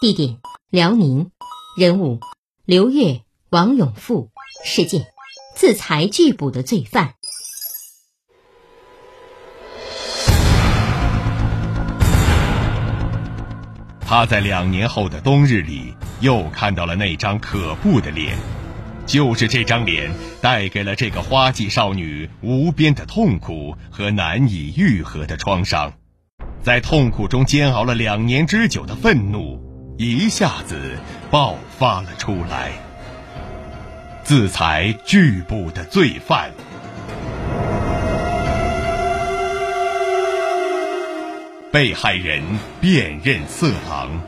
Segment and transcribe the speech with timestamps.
[0.00, 0.38] 地点：
[0.70, 1.30] 辽宁，
[1.76, 2.20] 人物：
[2.64, 4.30] 刘越、王永富，
[4.64, 5.04] 事件。
[5.54, 7.16] 自裁拒捕的罪犯，
[14.00, 18.38] 他在两年后的冬日里又看到了那张可怖的脸，
[19.04, 25.92] 就是这张脸带给了这个花季少女无边的痛苦和难以愈合的创伤，
[26.62, 29.68] 在痛苦中煎熬了两年之久的愤怒
[30.02, 30.96] 一下子
[31.30, 32.72] 爆发了出来。
[34.24, 36.52] 自裁拒捕的罪犯，
[41.70, 42.42] 被害人
[42.80, 44.22] 辨认色狼。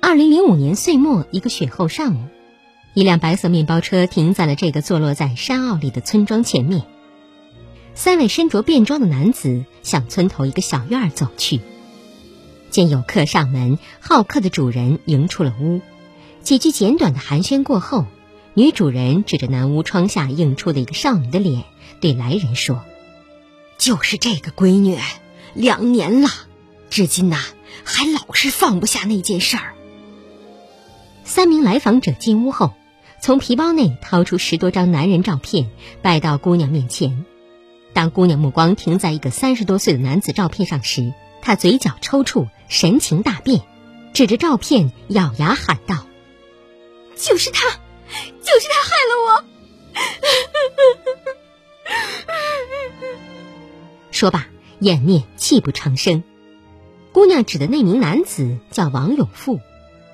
[0.00, 2.18] 二零零五年岁末，一个雪后上午，
[2.98, 6.82] 一辆白色面包车停在了这个坐落在山坳里的村庄前面。
[7.94, 11.60] 三位身着便装的男子向村头一个小院走去。
[12.70, 15.80] 见有客上门，好客的主人迎出了屋。
[16.42, 18.04] 几句简短的寒暄过后，
[18.54, 21.62] 女主人指着南屋窗下映出的一个少女的脸，
[22.00, 22.82] 对来人说
[23.78, 24.98] ：“就是这个闺女，
[25.54, 26.28] 两年了，
[26.90, 27.38] 至今呐
[27.84, 29.74] 还老是放不下那件事儿。”
[31.22, 32.72] 三名来访者进屋后，
[33.20, 35.68] 从皮包内掏出十多张男人照片，
[36.02, 37.26] 摆到姑娘面前。
[37.92, 41.12] 当姑娘目光停在一个三十多岁的男子照片上时，
[41.42, 43.62] 她嘴角抽搐，神情大变，
[44.12, 46.06] 指着照片咬牙喊道
[47.16, 49.44] ：“就是他，就是他害了我！”
[54.12, 54.46] 说罢，
[54.78, 56.22] 掩面泣不成声。
[57.12, 59.58] 姑娘指的那名男子叫王永富，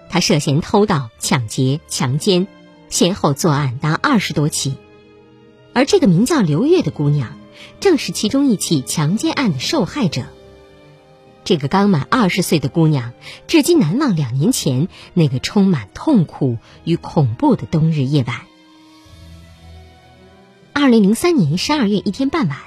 [0.09, 2.47] 他涉嫌偷盗、抢劫、强奸，
[2.95, 4.75] 先后作案达二十多起，
[5.73, 7.37] 而这个名叫刘月的姑娘。
[7.81, 10.27] 正是其中一起强奸案的受害者。
[11.43, 13.13] 这个刚满二十岁的姑娘，
[13.49, 18.43] 至今难忘两年前那个充满痛苦与恐怖的冬日夜晚。
[20.73, 22.59] 二零零三年十二月一天傍晚，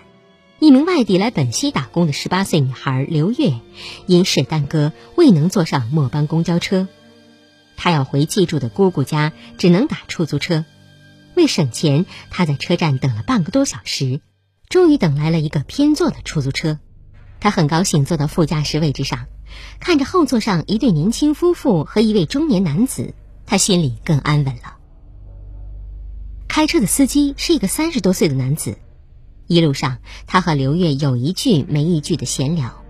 [0.59, 3.53] 一名外地来本溪打工的十八岁女孩刘月，
[4.07, 6.89] 因事耽搁，未能坐上末班公交车。
[7.77, 10.65] 他要回寄住的姑姑家，只能打出租车。
[11.35, 14.19] 为省钱，他在车站等了半个多小时。
[14.69, 16.77] 终于等来了一个偏座的出租车，
[17.39, 19.27] 他很高兴坐到副驾驶位置上，
[19.79, 23.13] 看着后座上一对年轻夫妇和一位中年男子，
[23.45, 24.75] 他心里更安稳了。
[26.49, 28.77] 开车的司机是一个三十多岁的男子，
[29.45, 32.83] 一路上他和刘月有一句没一句的闲聊，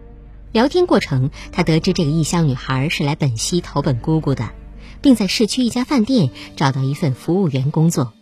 [0.51, 4.49] 聊天过程他得知这个异乡女孩是来本溪投奔姑姑的，
[5.01, 8.13] 并在市区一家饭店找到一份服务员工作。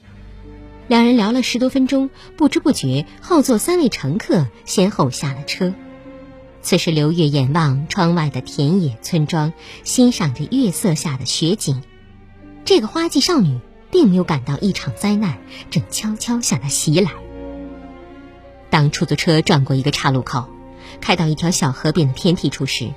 [0.88, 5.74] 两人聊了十多分钟，不知不觉，后座三位乘客先后下了车。
[6.62, 9.54] 此时，刘月眼望窗外的田野村庄，
[9.84, 11.82] 欣赏着月色下的雪景。
[12.66, 13.60] 这个花季少女
[13.92, 15.38] 并没有感到一场灾难
[15.70, 17.12] 正悄悄向她袭来。
[18.70, 20.50] 当出租车转过一个岔路口，
[21.02, 22.92] 开到一条小河边的偏僻处时，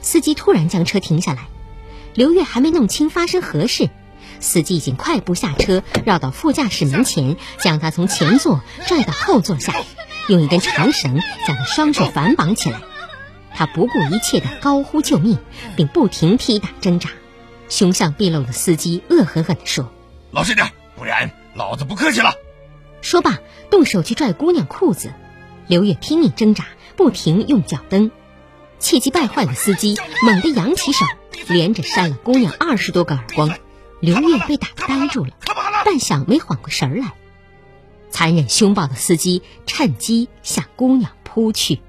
[0.00, 1.48] 司机突然将车停下来。
[2.14, 3.90] 刘月还没弄清发生何事。
[4.40, 9.72] 司机已经快步下车，绕到副驾驶门前，将他从前座拽到后座下，
[10.28, 12.80] 用一根长绳将他双手反绑起来。
[13.54, 15.38] 他不顾一切地高呼救命，
[15.76, 17.10] 并不停踢打挣扎。
[17.68, 19.92] 凶相毕露的司机恶狠狠地说
[20.32, 22.34] ：“老实点，不然老子不客气了。”
[23.00, 23.38] 说罢，
[23.70, 25.12] 动手去拽姑娘裤子。
[25.66, 26.66] 刘月拼命挣扎，
[26.96, 28.10] 不停用脚蹬。
[28.82, 31.06] 气急败坏的司机猛地扬起手，
[31.48, 33.56] 连着扇了姑娘二十多个耳光。
[34.00, 35.30] 刘月被打呆住了，
[35.84, 37.12] 半晌没缓过神来。
[38.10, 41.80] 残忍凶暴的司机趁机向姑娘扑去。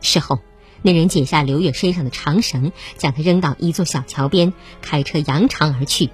[0.00, 0.40] 事后，
[0.80, 6.08] 那人解下刘月身上的长绳，将她扔到一座小桥边，开车扬长而去。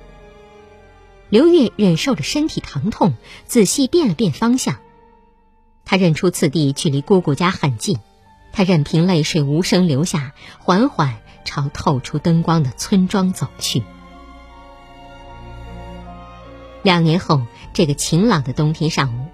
[1.29, 3.15] 刘月忍受着身体疼痛，
[3.47, 4.79] 仔细辨了辨方向。
[5.85, 7.99] 他认出此地距离姑姑家很近，
[8.53, 13.83] 他任凭泪水无声流下，缓缓朝透出灯光的村庄走去。
[16.83, 17.43] 两年后，
[17.73, 19.27] 这个晴朗的冬天上午，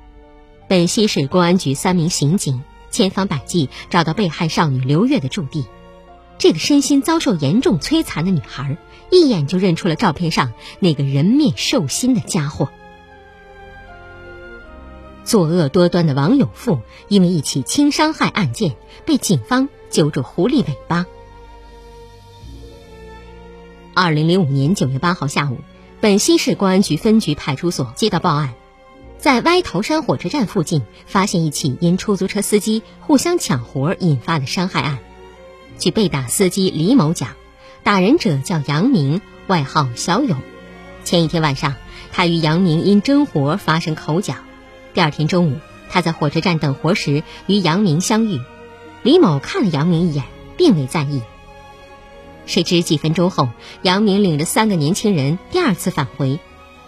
[0.68, 5.64] 本溪市公安局三名刑警千方百计找到被害少女刘月的驻地。
[6.38, 8.76] 这个身心遭受严重摧残的女孩，
[9.10, 12.68] 一眼就认出了照片上那个人面兽心的家伙。
[15.26, 21.04] 作恶多端的王永富，因为一起轻伤害案件，被警方揪住狐狸尾巴。
[23.92, 25.58] 二零零五年九月八号下午，
[26.00, 28.54] 本溪市公安局分局派出所接到报案，
[29.18, 35.00] 在歪头山火车站附近发现一起因出租车司机互相抢活引发的伤害案。
[35.78, 37.30] 据被打司机李某讲，
[37.82, 40.38] 打人者叫杨明，外号小勇。
[41.02, 41.74] 前一天晚上，
[42.12, 44.36] 他与杨明因争活发生口角。
[44.96, 45.58] 第二天中午，
[45.90, 48.40] 他在火车站等活时与杨明相遇，
[49.02, 50.24] 李某看了杨明一眼，
[50.56, 51.20] 并未在意。
[52.46, 53.50] 谁知几分钟后，
[53.82, 56.40] 杨明领着三个年轻人第二次返回，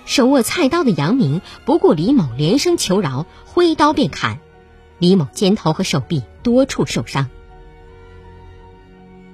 [0.06, 4.38] 手握菜刀的杨明不顾李某连声求饶，挥刀便砍，
[4.98, 7.28] 李某肩头和手臂多处受伤。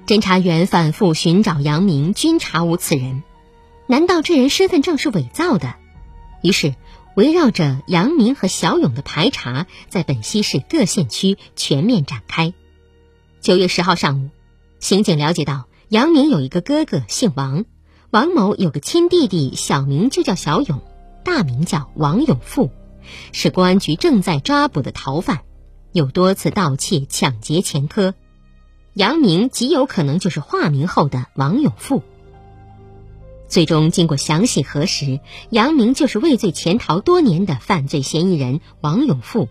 [0.05, 3.23] 侦查员反复寻找杨明，均查无此人，
[3.87, 5.75] 难道这人身份证是伪造的？
[6.41, 6.75] 于是。
[7.15, 12.53] 围绕着杨明和小勇的排查，在本溪市各县区全面展开。
[13.39, 14.29] 九月十号上午，
[14.79, 17.63] 刑警了解到杨明有一个哥哥姓王，
[18.09, 20.81] 王某有个亲弟弟，小名就叫小勇，
[21.23, 22.69] 大名叫王永富，
[23.31, 25.43] 是公安局正在抓捕的逃犯，
[25.93, 28.13] 有多次盗窃、抢劫前科。
[28.93, 32.03] 杨明极有可能就是化名后的王永富。
[33.47, 35.19] 最终经过详细核实，
[35.49, 39.47] 杨明就是畏罪潜逃多年的犯罪嫌疑人王永富。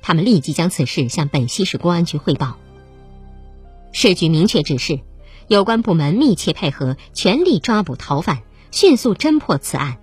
[0.00, 2.56] 他们立即将此事向本溪市公安局汇报。
[3.92, 5.00] 市局明确指示，
[5.48, 9.98] 有关部门密切配合，全力抓捕逃犯，迅速侦破此案。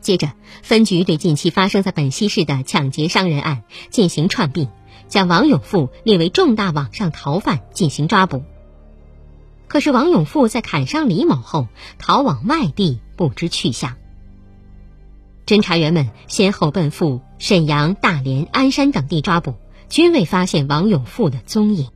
[0.00, 0.32] 接着，
[0.62, 4.68] 分局对近期发生在本溪市的抢劫伤人案进行串并，
[5.08, 8.42] 将王永富列为重大网上逃犯进行抓捕。
[9.74, 11.66] 可是王永富在砍伤李某后
[11.98, 13.96] 逃往外地，不知去向。
[15.46, 19.54] 侦查员们先后奔赴沈阳、大连、鞍山等地抓捕，
[19.88, 21.90] 均未发现王永富的踪影。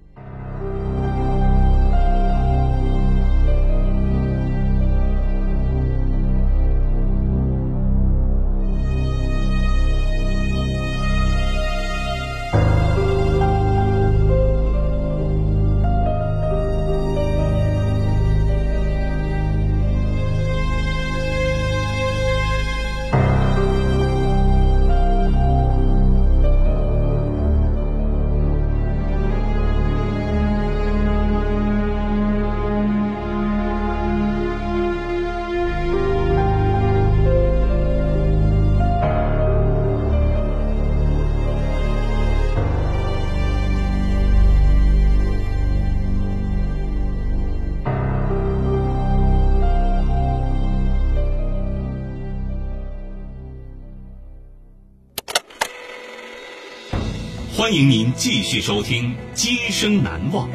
[57.68, 60.48] 欢迎您继续收听《今生难忘》，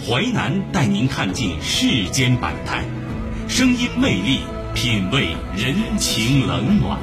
[0.00, 2.82] 淮南带您看尽世间百态，
[3.46, 4.40] 声音魅力，
[4.74, 6.98] 品味人情冷暖。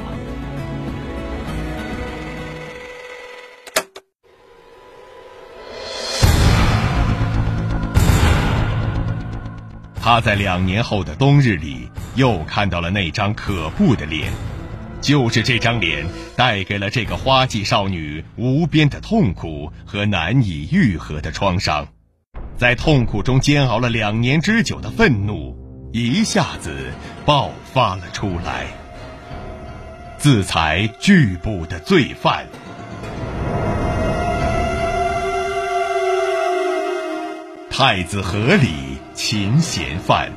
[10.00, 14.32] 他在两年后的冬日里，又看到了那张可怖的脸。
[15.02, 16.06] 就是这张脸，
[16.36, 21.88] 带给了这个花季少女无边的痛苦和难以愈合的创伤，
[22.56, 25.56] 在痛苦中煎熬了两年之久的愤怒，
[25.92, 26.72] 一下子
[27.26, 28.66] 爆发了出来。
[30.18, 32.46] 自裁拒捕的罪犯，
[37.68, 38.68] 太子河里
[39.14, 40.30] 擒嫌犯。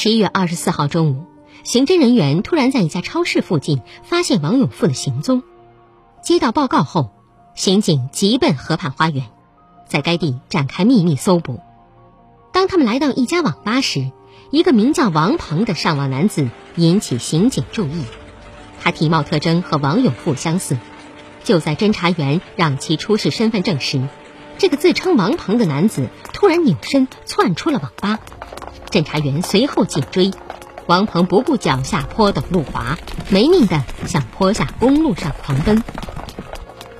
[0.00, 1.24] 十一月二十四号中午，
[1.64, 5.42] 刑侦人员突然在一家超市附近发现王永富的行踪。
[6.22, 7.10] 接到报告后，
[7.56, 9.26] 刑警急奔河畔花园。
[9.88, 11.58] 在该地展开秘密搜捕。
[12.52, 14.12] 当他们来到一家网吧时，
[14.52, 18.04] 一个名叫王鹏的上网男子引起刑警注意。
[18.80, 20.78] 他体貌特征和王永富相似。
[21.42, 24.06] 就在侦查员让其出示身份证时，
[24.58, 28.20] 这个自称王鹏的男子突然扭身窜出了网吧。
[28.90, 30.30] 侦查员随后紧追，
[30.86, 35.82] 王鹏不顾脚下坡陡路滑，没命地向坡下公路上狂奔。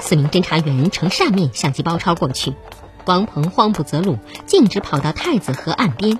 [0.00, 2.54] 四名侦查员呈扇面向其包抄过去。
[3.06, 6.18] 王鹏慌不择路，径直跑到太子河岸边，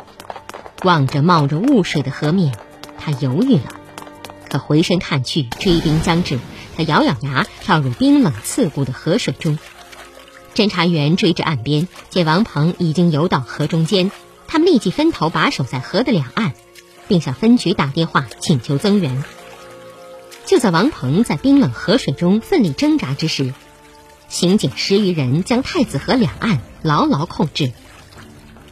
[0.84, 2.54] 望着冒着雾水的河面，
[2.98, 3.64] 他犹豫了。
[4.48, 6.38] 可回身看去，追兵将至，
[6.74, 9.58] 他咬咬牙跳入冰冷刺骨的河水中。
[10.54, 14.10] 侦查员追至岸边，见王鹏已经游到河中间，
[14.48, 16.54] 他们立即分头把守在河的两岸，
[17.06, 19.22] 并向分局打电话请求增援。
[20.46, 23.52] 就在王鹏在冰冷河水中奋力挣扎之时，
[24.28, 27.72] 刑警十余人将太子河两岸牢牢控制。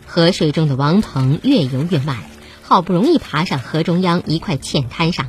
[0.07, 2.25] 河水中的王鹏越游越慢，
[2.63, 5.27] 好不容易爬上河中央一块浅滩上。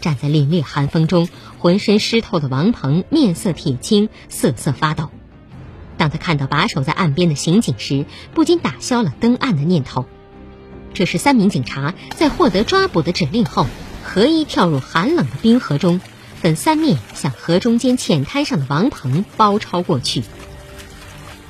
[0.00, 5.10] 站在凛冽寒风中，浑身湿透的王鹏面色铁青，瑟瑟发抖。
[5.96, 10.06] 当他看到把守在岸边的刑警时，不禁打消了登岸的念头。
[10.92, 13.66] 这是三名警察在获得抓捕的指令后，
[14.04, 16.00] 合一跳入寒冷的冰河中，
[16.40, 20.22] 分三面向河中间浅滩上的王鹏包抄过去。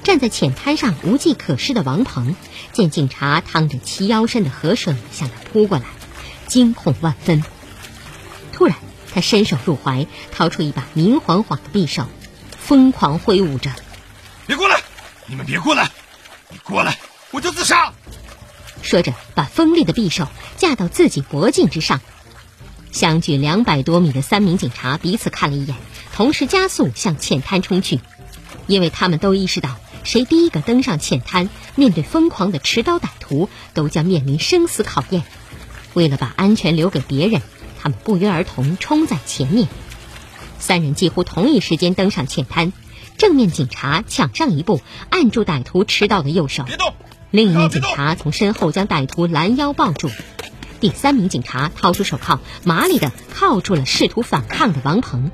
[0.02, 2.36] 站在浅滩上无计可施的王鹏，
[2.72, 5.84] 见警察趟着齐腰深的河水向他扑过来，
[6.46, 7.42] 惊恐万分。
[8.52, 8.76] 突然，
[9.12, 12.06] 他伸手入怀，掏出一把明晃晃的匕首，
[12.50, 13.70] 疯狂挥舞着。
[15.34, 15.90] 你们别过来！
[16.48, 16.96] 你过来，
[17.32, 17.92] 我就自杀！
[18.82, 22.00] 说着，把锋利的匕首架到自己脖颈之上。
[22.92, 25.74] 相距两百多米的三名警察彼此看了一眼，
[26.12, 27.98] 同时加速向浅滩冲去，
[28.68, 35.24] 因为他们都意识到，谁第一个登上浅滩，面对疯狂的持刀歹徒，都将面临生死考验。
[35.94, 37.42] 为了把安全留给别人。
[37.82, 39.66] 他们不约而同冲在前面，
[40.60, 42.72] 三人几乎同一时间登上浅滩。
[43.16, 44.80] 正面警察抢上一步，
[45.10, 46.64] 按住歹徒持刀的右手；
[47.30, 50.10] 另一名警察从身后将歹徒拦腰抱住。
[50.80, 55.30] 第三名警察掏出手铐，麻利的铐住了试图反抗的王鹏。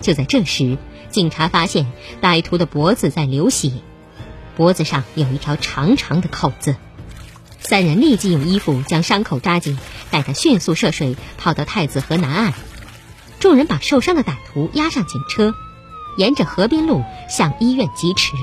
[0.00, 0.78] 就在这时，
[1.10, 1.90] 警察发现
[2.22, 3.72] 歹徒的脖子在流血，
[4.56, 6.76] 脖子上有一条长长的口子。
[7.58, 9.76] 三人立即用衣服将伤口扎紧，
[10.10, 12.54] 带他迅速涉水跑到太子河南岸。
[13.40, 15.54] 众人把受伤的歹徒押上警车，
[16.18, 18.34] 沿着河滨路向医院疾驰。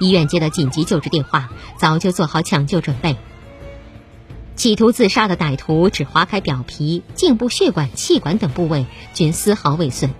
[0.00, 3.16] 医院接到紧急救治电话，早就做好抢救准备。
[4.56, 10.12] 企图自杀的歹徒只划开表皮，颈部血管、气管等部位均丝毫未损。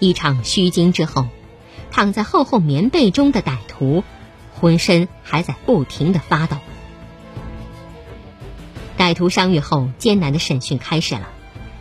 [0.00, 1.26] 一场虚惊之后，
[1.90, 4.02] 躺在厚厚棉被中的歹徒，
[4.54, 6.56] 浑身还在不停地发抖。
[8.96, 11.28] 歹徒伤愈后，艰难的审讯开始了。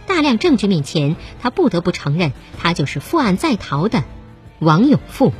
[0.07, 4.03] 大量证据面前，他不得不承认，他就是负案在逃的
[4.60, 5.33] 王永富。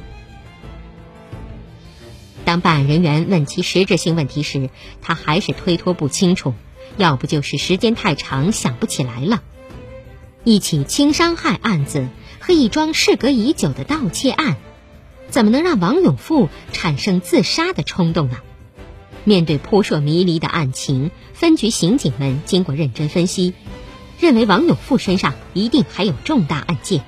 [2.46, 4.70] 当办案人员问其实质性问题时，
[5.02, 6.54] 他还是推脱不清楚，
[6.98, 9.42] 要不就是时间太长想不起来了。
[10.44, 14.58] 一起轻伤害案子和一桩事隔已久的盗窃案，
[15.30, 18.38] 怎么能让王永富产生自杀的冲动呢？
[19.24, 23.54] 面对扑朔迷离的案情，分局刑警们经过认真分析，
[24.24, 27.04] 认为王永富身上一定还有重大案件。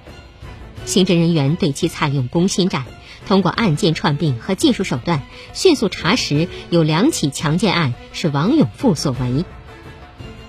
[0.83, 2.83] 刑侦人员对其采用攻心战，
[3.25, 5.21] 通过案件串并和技术手段，
[5.53, 9.45] 迅速查实有两起强奸案是王永富所为。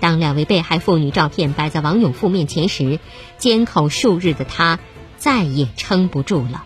[0.01, 2.99] 当两位被害妇女照片摆在王永富面前时，
[3.37, 4.77] 缄口数日的他
[5.15, 6.65] 再也撑不住了。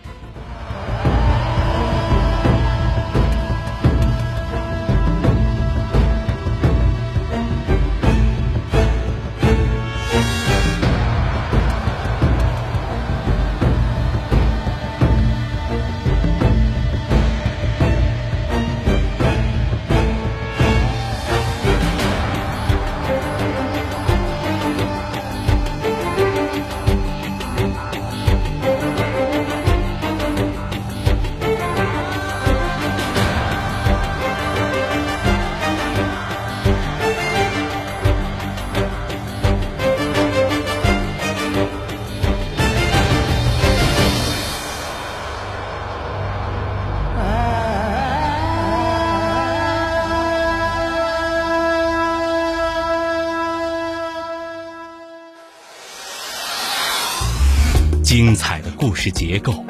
[59.02, 59.64] 是结构，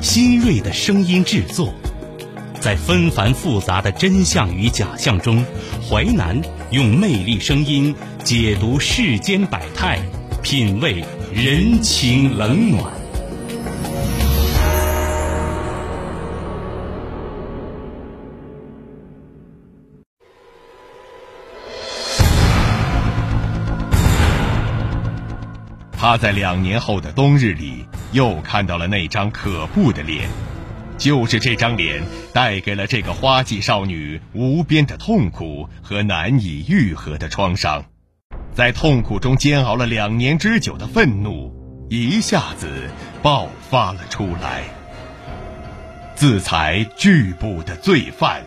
[0.00, 1.74] 新锐的声音制作，
[2.58, 5.44] 在纷繁复杂的真相与假象中，
[5.86, 6.40] 淮南
[6.70, 9.98] 用魅力声音解读世间百态，
[10.42, 11.04] 品味
[11.34, 12.97] 人情冷暖。
[26.08, 30.26] 他在两年后的冬日里又看到了那张可怖的脸，
[30.96, 37.84] 就是这张脸带给了这个花季少女无边的痛苦和难以愈合的创伤，
[38.54, 41.54] 在痛苦中煎熬了两年之久的愤怒
[41.90, 42.88] 一下子
[43.22, 44.62] 爆发了出来，
[46.14, 48.42] 自裁拒捕的罪犯。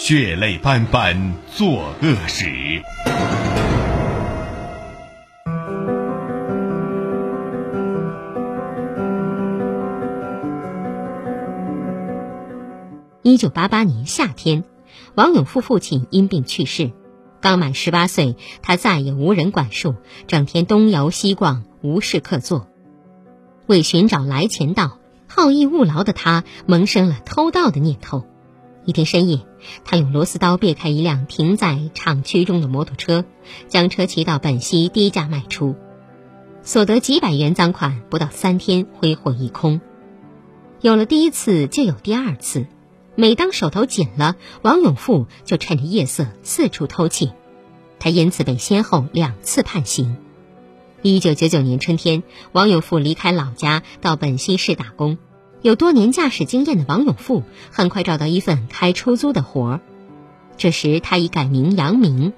[0.00, 2.46] 血泪斑斑作恶史。
[13.22, 14.62] 一九八八年夏天，
[15.16, 16.92] 王永富父亲因病去世，
[17.40, 19.96] 刚满十八岁，他再也无人管束，
[20.28, 22.68] 整天东游西逛，无事可做。
[23.66, 28.24] 为寻找来钱道，好逸恶劳的他萌生了偷盗的念头。
[28.88, 29.40] 一天深夜，
[29.84, 33.26] 他用螺丝刀别开一辆停在厂区中的摩托车，
[33.68, 35.74] 将车骑到本溪低价卖出，
[36.62, 39.82] 所得几百元赃款，不到三天挥霍一空。
[40.80, 42.66] 有了第一次，就有第二次。
[43.14, 47.34] 每当手头紧了，王永富就趁着夜色四处偷窃，
[47.98, 50.16] 他因此被先后两次判刑。
[51.02, 55.18] 一九九九年春天，王永富离开老家到本溪市打工。
[55.60, 59.80] 有多年驾驶经验的王永富很快找到一份开出租的活儿。
[60.56, 62.32] 这时他已改名杨明。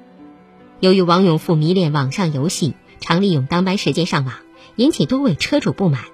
[0.81, 4.35] 由于王永富迷恋网上游戏，常利用当班时间上网，
[4.77, 6.05] 引起多位车主不满，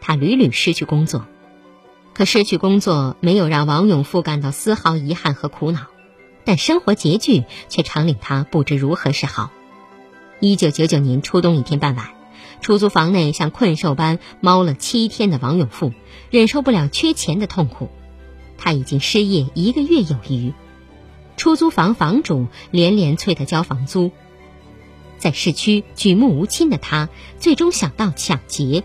[0.00, 1.26] 他屡屡失去工作。
[2.14, 5.86] 可失去工作没有让王永富感到丝毫遗憾和苦恼，
[6.44, 9.50] 但生活拮据却常令他不知如何是好。
[10.40, 12.17] 一九九九年初冬一天傍晚。
[12.60, 15.92] 出租房内像困兽般猫了七天的王永富，
[16.30, 17.88] 忍受不了缺钱的痛苦。
[18.56, 20.52] 他已经失业一个月有余，
[21.36, 24.10] 出租房房主连连催他交房租。
[25.18, 28.82] 在市区举目无亲的他，最终想到抢劫。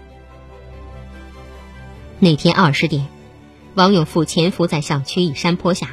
[2.19, 3.07] 那天二十点，
[3.75, 5.89] 王永富潜伏在小区一山坡下，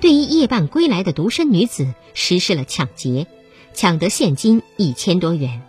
[0.00, 3.26] 对一夜半归来的独身女子实施了抢劫，
[3.72, 5.62] 抢得现金一千多元。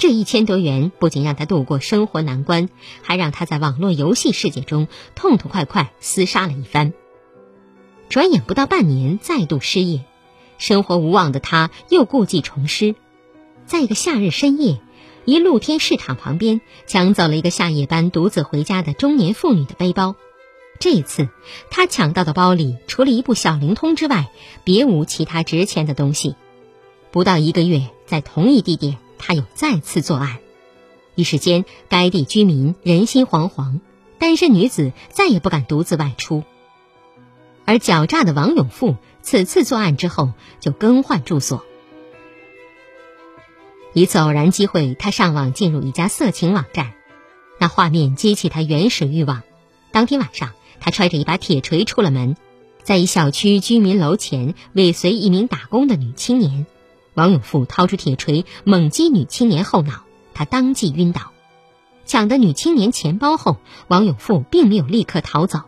[0.00, 2.70] 这一千多元不仅让他度过生活难关，
[3.02, 6.94] 还让他在网络游戏世界中痛痛快快厮杀了一番。
[8.08, 10.00] 转眼不到半年，再度失业，
[10.56, 12.94] 生活无望的他又故技重施，
[13.66, 14.80] 在一个夏日深夜，
[15.26, 20.16] 一露天市场旁边抢走了一个下夜班独自回家的中年妇女的背包。
[20.78, 21.28] 这一次，
[21.70, 24.32] 他抢到的包里除了一部小灵通之外，
[24.64, 26.36] 别无其他值钱的东西。
[27.10, 28.96] 不到一个月，在同一地点。
[29.20, 30.38] 他又再次作案，
[31.14, 33.80] 一时间该地居民人心惶惶，
[34.18, 36.42] 单身女子再也不敢独自外出。
[37.66, 41.64] 而狡诈的王永富此次作案之后就更换住所。
[43.92, 46.94] 一次偶然机会，他上网进入一家色情网站，
[47.58, 49.42] 那画面激起他原始欲望。
[49.92, 52.36] 当天晚上，他揣着一把铁锤出了门，
[52.82, 56.66] 在一小区居民楼前尾随一名打工的女青年。
[57.14, 61.32] 王永富掏出铁锤猛击女青年后脑，她当即晕倒。
[62.06, 65.60] 抢得女青年钱包后，王永富并没有立刻逃走，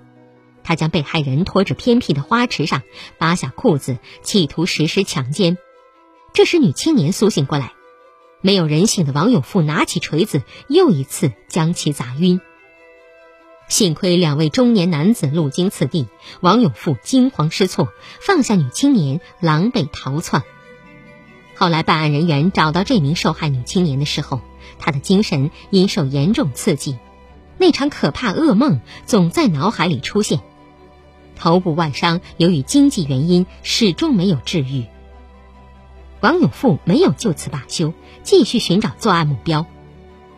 [0.65, 2.83] 他将被害人拖至偏僻的花池上，
[3.17, 5.57] 扒下裤子，企图实施强奸。
[6.33, 7.75] 这时女青年苏醒过来，
[8.41, 12.41] 没有人性的王永富拿起锤子，又一次将其砸晕。
[13.69, 16.09] 幸亏两位中年男子路经此地，
[16.41, 17.89] 王永富惊慌失措，
[18.21, 20.43] 放下女青年，狼狈逃窜。
[21.63, 24.41] 后来，办案人员找到这名受害女青年的时候，
[24.81, 26.99] 她的精神因受严重刺激，
[27.57, 30.41] 那场可怕噩梦总在脑海里出现。
[31.37, 34.87] 头部外伤由于经济原因始终没有治愈。
[36.21, 37.95] 王永富没有就此罢休，
[38.25, 39.65] 继续寻找作案目标。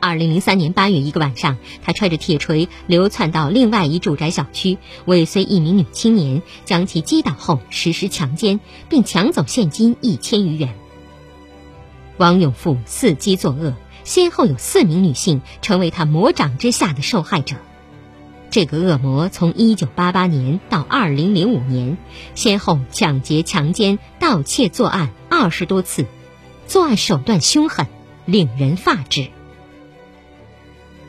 [0.01, 8.61] 二零零三年八月一个晚上，他揣着铁锤流窜到另外一住宅小区，尾随一名女青年，将其击倒后实施强奸，
[8.91, 10.75] 并抢走现金一千余元。
[12.17, 13.75] 王永富伺机作恶，
[14.05, 17.57] 先后有四名女性成为他魔掌之下的受害者。
[18.51, 21.99] 这个恶魔从1988年到2005年，
[22.37, 26.07] 先后抢劫、强奸、盗窃作案二十多次，
[26.69, 27.89] 作案手段凶狠，
[28.27, 29.31] 令人发指。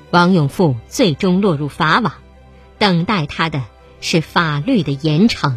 [0.10, 2.14] 王永富最终落入法网，
[2.80, 3.62] 等待他的
[4.02, 5.54] 是法律的严惩。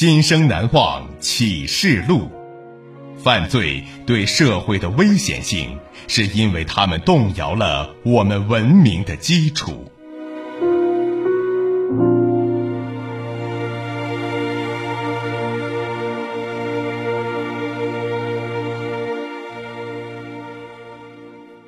[0.00, 2.30] 今生难忘启示录，
[3.18, 9.92] 犯罪对社会的危险性，是因为他们动摇了我们文明的基础。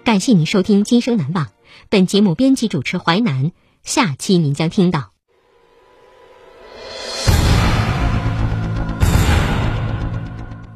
[0.04, 1.44] 感谢您收听《今生难忘》，
[1.90, 5.11] 本节目编辑主持淮南，下期您将听到。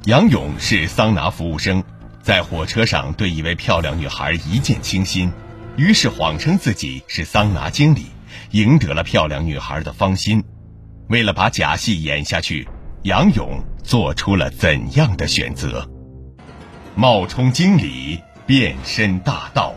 [0.07, 1.83] 杨勇是桑拿服务生，
[2.23, 5.33] 在火车上对一位漂亮女孩一见倾心，
[5.77, 8.07] 于是谎称自己是桑拿经理，
[8.53, 10.45] 赢得了漂亮女孩的芳心。
[11.09, 12.69] 为了把假戏演下去，
[13.03, 15.91] 杨勇做出了怎样的选择？
[16.95, 19.75] 冒充经理，变身大盗。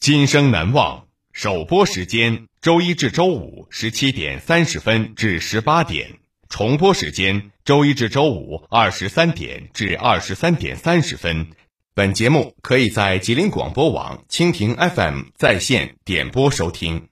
[0.00, 6.12] 今生难忘首播时间：周一至周五十七点三十分至十八点。
[6.48, 11.48] 重播时间：周一至周五二十三点至二十三点三十分。
[11.94, 17.08] 本节目可以在吉林广播网、蜻蜓 FM 在线点播收听。